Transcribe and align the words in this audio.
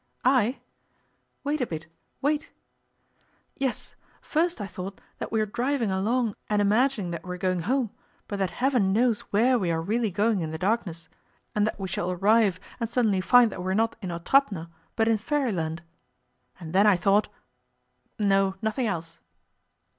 "I? 0.25 0.57
Wait 1.43 1.61
a 1.61 1.67
bit, 1.67 1.85
wait.... 2.23 2.49
Yes, 3.55 3.93
first 4.19 4.59
I 4.59 4.65
thought 4.65 4.99
that 5.19 5.31
we 5.31 5.39
are 5.41 5.45
driving 5.45 5.91
along 5.91 6.33
and 6.49 6.59
imagining 6.59 7.11
that 7.11 7.23
we 7.23 7.35
are 7.35 7.37
going 7.37 7.59
home, 7.59 7.91
but 8.27 8.39
that 8.39 8.49
heaven 8.49 8.93
knows 8.93 9.19
where 9.29 9.59
we 9.59 9.69
are 9.69 9.79
really 9.79 10.09
going 10.09 10.39
in 10.39 10.49
the 10.49 10.57
darkness, 10.57 11.07
and 11.53 11.67
that 11.67 11.79
we 11.79 11.87
shall 11.87 12.09
arrive 12.09 12.59
and 12.79 12.89
suddenly 12.89 13.21
find 13.21 13.51
that 13.51 13.61
we 13.63 13.71
are 13.71 13.75
not 13.75 13.95
in 14.01 14.09
Otrádnoe, 14.09 14.71
but 14.95 15.07
in 15.07 15.19
Fairyland. 15.19 15.83
And 16.59 16.73
then 16.73 16.87
I 16.87 16.97
thought... 16.97 17.27
No, 18.17 18.55
nothing 18.59 18.87
else." 18.87 19.19